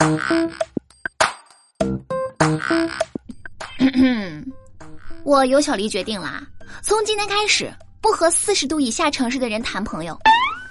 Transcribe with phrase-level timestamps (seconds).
[5.24, 6.42] 我尤小黎决定了，
[6.82, 7.70] 从今天开始
[8.00, 10.18] 不和四十度以下城市的人谈朋友，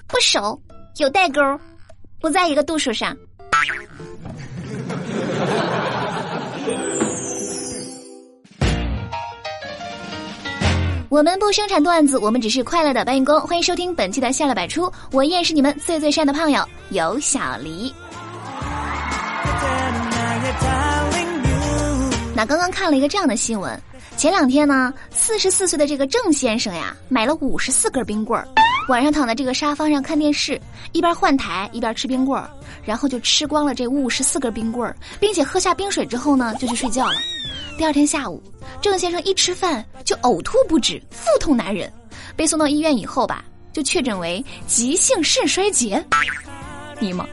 [0.08, 0.60] 不熟，
[0.98, 1.40] 有代沟，
[2.20, 3.16] 不在一个度数上。
[11.08, 13.40] 我们不生产段子，我们只是快乐的搬运工。
[13.42, 17.94] 欢迎收听本期的笑料百出，我依然是你们最最善的胖友，有小黎。
[22.36, 23.78] 那刚刚看了一个这样的新闻，
[24.16, 28.48] 前两天呢，四十四岁的这个郑先生呀，买了五十四根冰棍儿，
[28.88, 30.58] 晚上躺在这个沙发上看电视，
[30.94, 32.50] 一边换台一边吃冰棍儿，
[32.86, 37.16] 然后就吃光了这五十四根冰棍儿，并且喝下冰水之后呢，就去睡觉了。
[37.78, 38.42] 第二天下午，
[38.82, 41.92] 郑先生一吃饭就呕吐不止，腹痛难忍，
[42.38, 46.02] 被送到医院以后吧，就确诊为急性肾衰竭。
[47.00, 47.28] 你吗，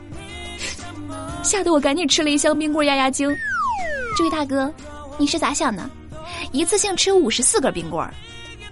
[1.47, 3.33] 吓得我赶紧吃了一箱冰棍压压惊。
[4.19, 4.73] 这位大哥。
[5.19, 5.89] 你是咋想的？
[6.53, 8.13] 一次性吃五十四根冰棍儿，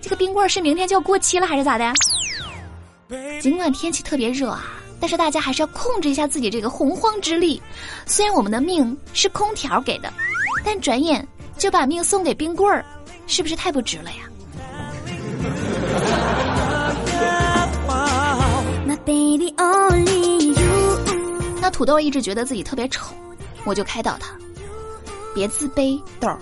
[0.02, 1.90] 这个冰棍儿是明天就要过期了还是咋的？
[3.40, 4.66] 尽管天气特别热啊，
[5.00, 7.62] 但是大家还是要控制一下自己这个洪荒之力。
[8.04, 10.12] 虽然我们的命是空调给的，
[10.62, 12.84] 但转眼就把命送给冰棍儿，
[13.26, 14.28] 是不是太不值了呀？
[18.84, 18.94] 那
[21.64, 23.14] 那土豆一直觉得自己特别丑，
[23.64, 24.34] 我就开导他。
[25.34, 26.38] 别自卑，豆儿。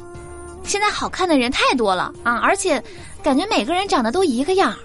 [0.64, 2.83] 现在好看的人太多了啊，而且
[3.23, 4.77] 感觉每个人长得都一个样儿。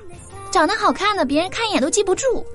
[0.52, 2.46] 长得好看的，别人看一眼都记不住；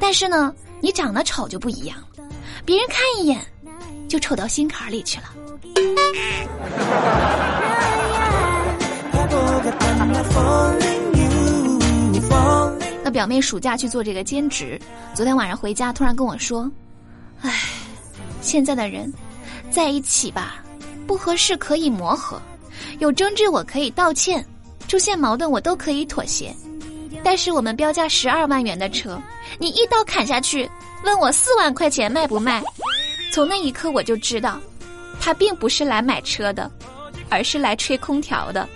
[0.00, 2.24] 但是呢，你长得丑就不一样了，
[2.64, 3.38] 别人看一眼
[4.08, 5.26] 就丑到心坎里去了。
[13.04, 14.76] 那表妹暑假去做这个兼职，
[15.14, 16.68] 昨天晚上回家突然跟我说：“，
[18.48, 19.12] 现在的人
[19.70, 20.56] 在一起吧。”
[21.06, 22.38] 不合适可以磨合，
[22.98, 24.44] 有争执我可以道歉，
[24.88, 26.54] 出现矛盾我都可以妥协。
[27.24, 29.18] 但是我们标价十二万元的车，
[29.58, 30.70] 你一刀砍下去，
[31.04, 32.62] 问我四万块钱卖不卖？
[33.32, 34.60] 从那一刻我就知道，
[35.18, 36.70] 他并不是来买车的，
[37.30, 38.68] 而是来吹空调的。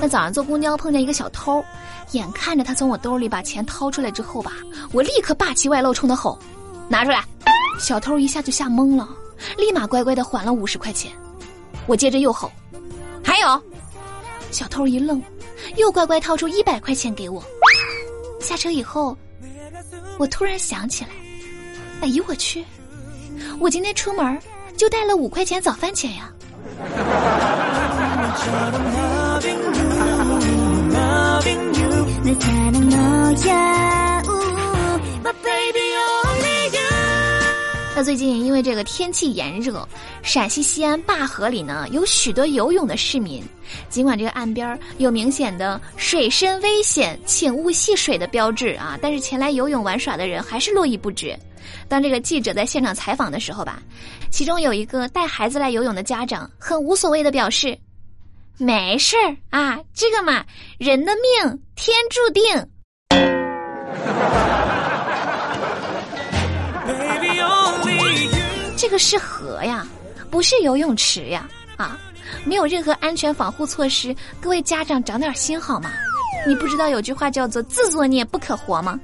[0.00, 1.62] 那早上坐公交碰见一个小偷。
[2.12, 4.52] 眼看着他从我兜里把钱掏出来之后吧，
[4.92, 6.38] 我立刻霸气外露，冲他吼
[6.88, 7.22] ：“拿出来！”
[7.78, 9.08] 小偷一下就吓懵了，
[9.56, 11.12] 立马乖乖的还了五十块钱。
[11.86, 12.50] 我接着又吼
[13.22, 13.62] ：“还有！”
[14.50, 15.22] 小偷一愣，
[15.76, 17.42] 又乖乖掏出一百块钱给我。
[18.40, 19.16] 下车以后，
[20.18, 21.10] 我突然想起来，
[22.00, 22.64] 哎呦我去，
[23.60, 24.40] 我今天出门
[24.76, 26.32] 就带了五块钱早饭钱呀。
[37.94, 39.88] 那最近因为这个天气炎热，
[40.22, 43.42] 陕西西安灞河里呢有许多游泳的市民。
[43.88, 51.38] 尽管这个岸边有明显的水深危险，请勿戏水的标志啊，但是前来游泳玩耍的人还是络绎不绝。
[51.88, 53.82] 当这个记者在现场采访的时候吧，
[54.30, 57.76] 其中有一个带孩子来游泳的家长很无所谓的表示。
[58.60, 60.44] 没事儿啊，这个嘛，
[60.78, 62.42] 人的命天注定。
[68.76, 69.86] 这个是河呀，
[70.28, 71.96] 不是游泳池呀，啊，
[72.44, 75.90] 没有任何安全防护措施，各位家长长点心好吗？
[76.44, 78.98] 你不知道有句话叫做“自作孽不可活”吗？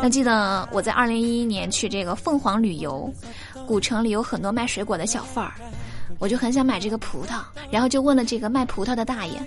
[0.00, 3.12] 那记得我在二零一一年去这个凤凰旅游，
[3.66, 5.54] 古城里有很多卖水果的小贩儿。
[6.18, 7.40] 我就很想买这个葡萄，
[7.70, 9.40] 然后就问了这个卖葡萄的大爷：“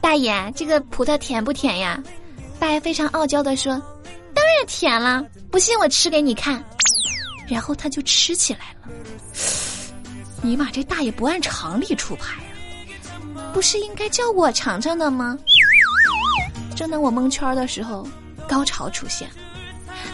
[0.00, 2.02] 大爷，这个葡萄甜不甜呀？”
[2.58, 3.74] 大爷非常傲娇的说
[4.34, 6.62] ：“当然甜了，不信我吃给你看。”
[7.48, 8.88] 然后他就吃起来了。
[10.42, 12.34] 尼玛，这大爷不按常理出牌
[13.34, 13.52] 啊！
[13.52, 15.38] 不是应该叫我尝尝的吗？
[16.74, 18.08] 正当我蒙圈的时候，
[18.48, 19.28] 高潮出现。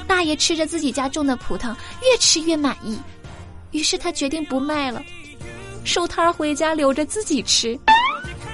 [0.09, 2.99] 大爷吃着自己家种的葡萄，越吃越满意，
[3.71, 5.01] 于是他决定不卖了。
[5.87, 7.79] 收摊儿回家留着自己吃，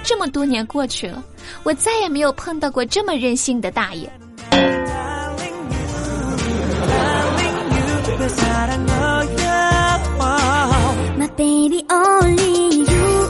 [0.03, 1.23] 这么多年过去了，
[1.63, 4.07] 我再也没有碰到过这么任性的大爷。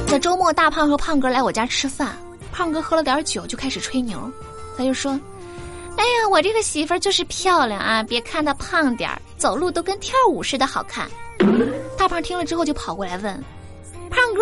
[0.06, 2.10] 在周末，大胖和胖哥来我家吃饭，
[2.52, 4.30] 胖哥喝了点酒就开始吹牛，
[4.78, 5.18] 他就说
[5.96, 11.10] ：“哎呀，我这个媳妇儿就是漂亮啊，别看她胖点儿，走路都跟跳舞似的好看。”
[11.98, 13.44] 大胖听了之后就跑过来问。
[14.34, 14.42] 哥，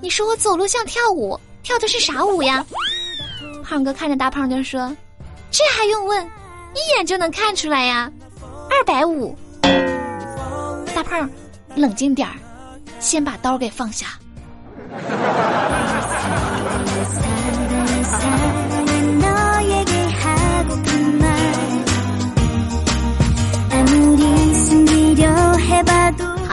[0.00, 2.64] 你说我走路像跳舞，跳的是啥舞呀？
[3.62, 4.94] 胖哥看着大胖就说
[5.50, 6.24] ：“这还用问？
[6.74, 8.10] 一眼就能看出来呀。
[8.70, 9.36] 二百五，
[10.94, 11.28] 大胖，
[11.74, 12.34] 冷静点儿，
[13.00, 14.06] 先把刀给放下。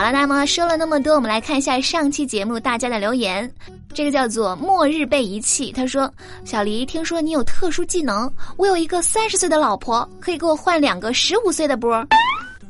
[0.00, 3.52] 好了，那么说了那么多，我们来看一下上期节目大家的留言。
[3.92, 6.10] 这个叫做“末日被遗弃”，他说
[6.42, 12.02] ：“小黎，听说你有特殊技能，我有一个三十岁的老婆，可以给我换两个十五岁的波。”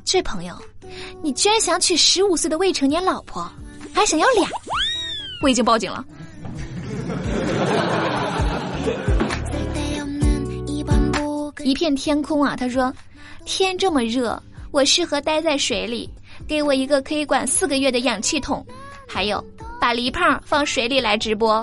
[0.05, 0.57] 这朋友，
[1.23, 3.49] 你居然想娶十五岁的未成年老婆，
[3.95, 4.49] 还想要俩？
[5.41, 6.05] 我已经报警了。
[11.63, 12.93] 一片天空啊，他说
[13.47, 14.43] ：“天这么热，
[14.73, 16.11] 我适合待在水里。”
[16.51, 18.67] 给我一个可以管四个月的氧气筒，
[19.07, 19.43] 还有
[19.81, 21.63] 把黎胖放水里来直播，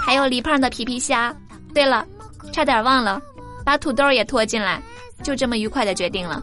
[0.00, 1.34] 还有黎胖的皮皮虾。
[1.74, 2.06] 对了，
[2.52, 3.20] 差点忘了，
[3.64, 4.80] 把土豆也拖进来，
[5.24, 6.40] 就这么愉快的决定了。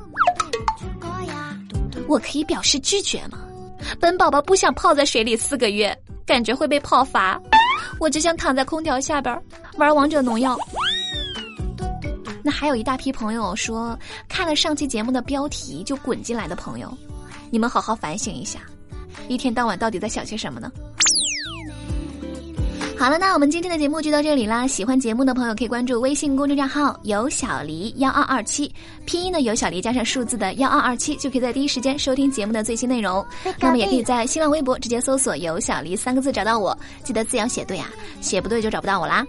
[2.10, 3.38] 我可以表示拒绝吗？
[4.02, 7.42] 本宝宝不想泡在水里四个月，感觉会被泡罚。
[8.02, 9.42] 我只想躺在空调下边
[9.78, 10.60] 玩王者农药。
[12.44, 13.98] 那还有一大批朋友说，
[14.28, 16.94] 看了上期节目的标题就滚进来的朋友。
[17.50, 18.60] 你们好好反省一下，
[19.28, 20.72] 一天到晚到底在想些什么呢？
[23.00, 24.66] 好了，那我们今天的节目就到这里啦。
[24.66, 28.74] 喜欢节目的朋友可以关注微信公众账号“有小黎幺二二七”，
[29.06, 33.24] 拼音的“有小黎”加上数字的“幺二二七”，就可以在第一时间收听节目的最新内容。
[33.60, 37.88] 那么也可以在新浪微博直接搜索“有小黎”三个字找到我，记得字要写对啊，
[38.20, 39.24] 写不对就找不到我啦。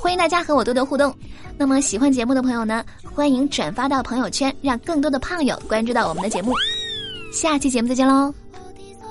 [0.00, 1.14] 欢迎大家和我多多互动。
[1.56, 6.52] 那么喜欢节目的朋友呢，欢迎转发到朋友圈，让更多的胖友关注到我们的节目。
[7.36, 8.32] 下期节目再见喽，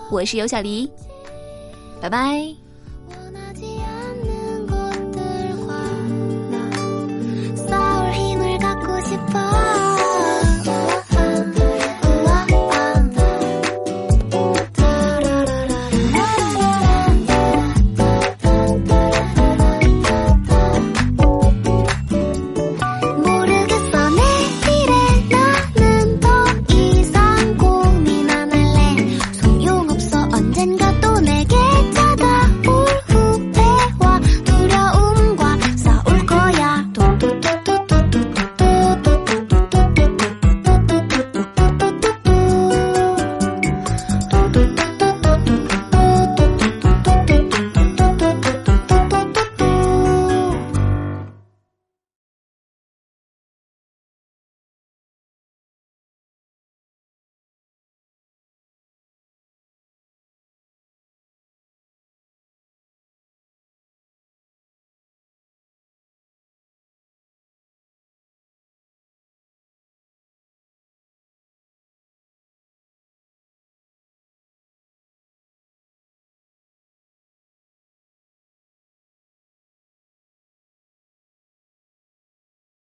[0.10, 0.90] 我是尤小黎，
[2.02, 2.65] 拜拜。